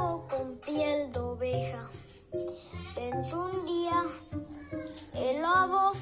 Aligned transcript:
con 0.00 0.56
piel 0.64 1.12
de 1.12 1.18
oveja. 1.18 1.82
Pensó 2.94 3.40
un 3.40 3.66
día 3.66 4.02
el 5.14 5.42
lobo 5.42 5.92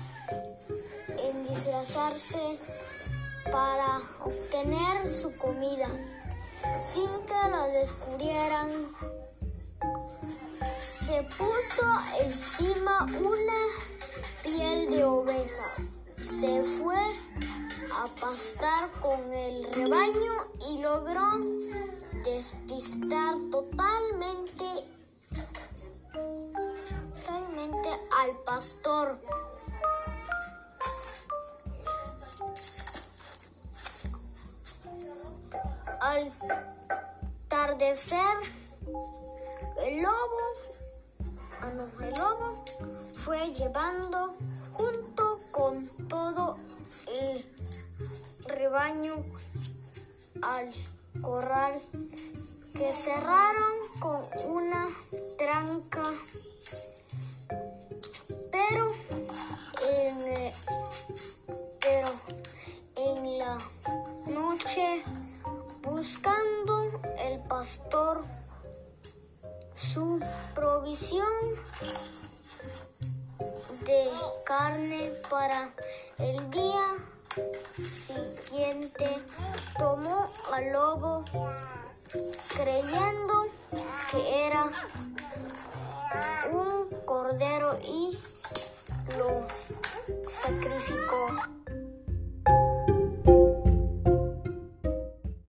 en 1.25 1.49
disfrazarse 1.49 2.59
para 3.51 3.99
obtener 4.25 5.09
su 5.09 5.37
comida 5.39 5.89
sin 6.81 7.11
que 7.27 7.49
lo 7.51 7.63
descubrieran. 7.81 8.69
Se 10.79 11.23
puso 11.37 11.87
encima 12.23 13.05
una 13.05 13.61
piel 14.45 14.91
de 14.91 15.05
oveja. 15.05 15.67
Se 16.17 16.63
fue 16.63 16.97
a 16.97 18.07
pastar 18.21 18.91
con 19.01 19.33
el 19.33 19.73
rebaño 19.73 20.33
y 20.71 20.83
logró 20.83 21.18
totalmente, 23.51 24.65
totalmente 27.15 27.89
al 28.21 28.37
pastor. 28.45 29.19
Al 36.01 36.33
atardecer, 37.47 38.37
el 39.87 40.03
lobo, 40.03 40.43
ah, 41.61 41.71
no, 41.75 42.05
el 42.05 42.13
lobo 42.19 42.65
fue 43.25 43.53
llevando 43.53 44.35
junto 44.73 45.39
con 45.53 45.89
todo 46.09 46.57
el 47.09 47.45
rebaño 48.47 49.15
al 50.43 50.73
corral 51.21 51.81
que 52.75 52.93
cerraron 52.93 53.75
con 54.01 54.21
una 54.49 54.87
tranca. 55.37 56.03
Pero 58.51 58.87
en, 58.87 60.23
eh, 60.29 60.53
pero 61.81 62.09
en 62.97 63.39
la 63.39 63.59
noche 64.27 65.03
buscando 65.83 66.83
el 67.27 67.41
pastor 67.45 68.25
su 69.75 70.21
provisión 70.55 71.27
de 73.85 74.09
carne 74.45 75.13
para 75.31 75.73
el 76.19 76.51
día 76.51 76.85
siguiente 77.79 79.09
tomó 79.79 80.29
al 80.53 80.73
lobo 80.73 81.25
creyendo 82.11 83.35
que 84.11 84.47
era 84.47 84.65
un 86.53 86.89
cordero 87.05 87.79
y 87.85 88.19
lo 89.19 89.47
sacrificó. 90.27 90.98